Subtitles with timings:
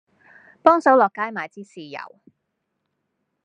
[0.63, 2.19] 幫手落街買支豉油